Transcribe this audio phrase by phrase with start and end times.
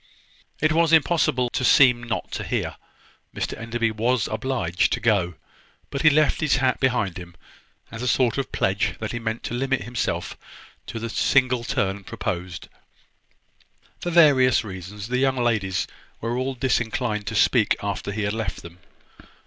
[0.59, 2.77] It was impossible to seem not to hear.
[3.35, 5.35] Mr Enderby was obliged to go:
[5.91, 7.35] but he left his hat behind him,
[7.91, 10.35] as a sort of pledge that he meant to limit himself
[10.87, 12.67] to the single turn proposed.
[13.99, 15.85] For various reasons, the young ladies
[16.19, 18.79] were all disinclined to speak after he had left them.